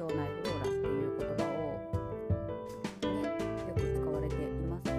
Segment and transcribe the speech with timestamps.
[0.00, 1.68] 腸内フローラっていう言葉を、
[3.02, 3.20] ね、
[3.68, 4.96] よく使われていますけど、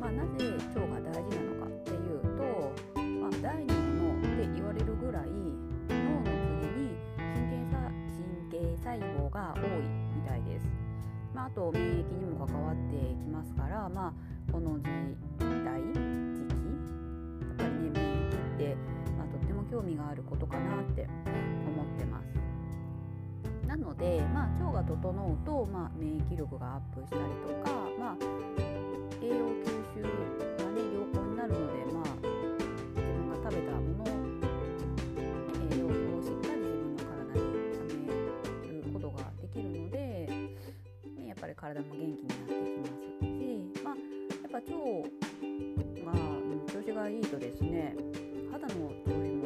[0.00, 2.40] まあ、なぜ腸が大事なのかっていうと、
[3.20, 3.74] まあ、第二の
[4.08, 7.76] 脳って言われるぐらい脳の次に神経さ
[8.16, 9.84] 神経細胞が多い
[10.16, 10.64] みたいです。
[11.34, 14.88] まあ、あと免疫にも関わってきますから、まあ、この時
[15.64, 16.56] 代時期
[17.44, 18.76] やっぱりね免疫って、
[19.18, 21.06] まあ、とっても興味があることかなって
[23.88, 28.16] ので、まあ、腸が整うと、まあ、免疫力がアップしたりとか、まあ、
[29.22, 30.08] 栄養吸収が
[30.72, 32.04] ね良好になるので、まあ、
[32.94, 34.08] 自分が食べたものを
[35.72, 39.98] 栄養をしっかり自分の体にためることができるので、
[41.16, 43.94] ね、やっぱり体も元気になってきますし、まあ、
[44.42, 44.72] やっぱ腸
[46.04, 47.96] が、うん、調子がいいとですね
[48.52, 49.37] 肌の調子も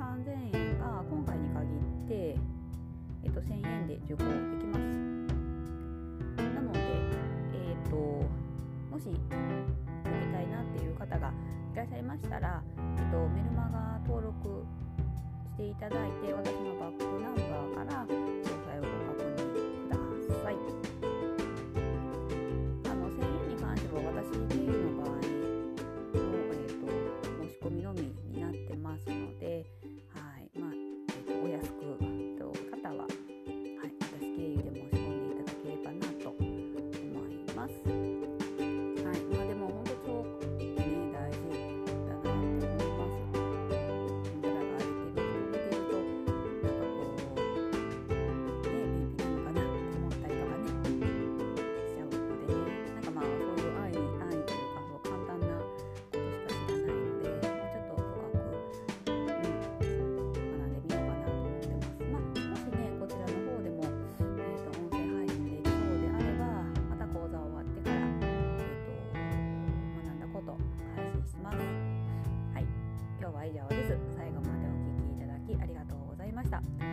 [0.00, 2.38] 3000円が今回に限って、
[3.22, 4.80] えっと、1000円で受講できます。
[6.54, 6.80] なので、
[7.52, 7.96] えっと、
[8.90, 11.30] もし受けたいなっていう方が
[11.74, 12.62] いらっしゃいましたら、
[12.96, 14.64] えっと、メルマガ登録
[15.46, 17.34] していただいて私のバックナン
[17.74, 17.99] バーから
[76.56, 76.89] は以上です